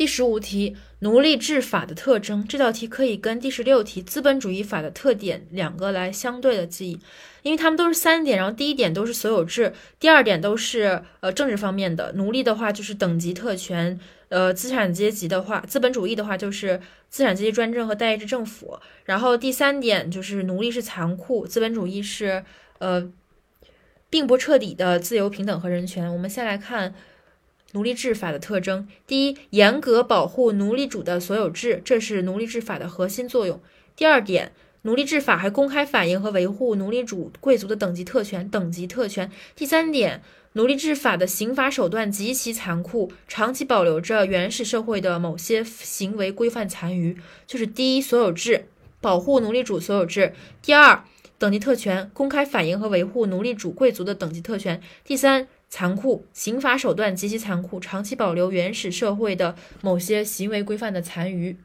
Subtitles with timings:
[0.00, 2.42] 第十五题，奴隶制法的特征。
[2.48, 7.00] 这道题可以跟第十六题资本主义法的特点两个来相对的记忆，
[7.42, 12.12] 因为它们都是三点，然后第一点都是所有制，第二点都是呃政治方面的。
[12.12, 14.00] 奴隶的话就是等级特权，
[14.30, 16.80] 呃资产阶级的话，资本主义的话就是
[17.10, 18.78] 资产阶级专政和代议制政府。
[19.04, 22.42] 然后第三点就是奴隶是残酷，资本主义是
[22.78, 23.06] 呃
[24.08, 26.10] 并不彻底的自由、平等和人权。
[26.10, 26.94] 我们先来看。
[27.72, 33.60] 奴隶制法的特征：第一，严格保护奴隶主的所有制，这是奴隶制法的核心作用。
[33.94, 34.52] 第二点，
[34.82, 39.30] 奴隶制法还公开反映和维护奴隶主贵族的等级特权，等级特权。
[39.54, 40.22] 第三点，
[40.54, 47.16] 奴隶制法的刑罚手段极其残酷，长期保留着原始社会的某些行为规范残余。
[47.46, 48.66] 就是第一，所有制
[49.00, 51.04] 保护奴隶主所有制；第二，
[51.38, 55.46] 等级特权公开反映和维护奴隶主贵族的等级特权；第三。
[55.70, 61.56] 残酷刑罚手段极其残酷，长期保留原始社会的某些行为规范的残余。